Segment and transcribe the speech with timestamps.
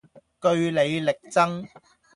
[0.41, 1.69] 據理力爭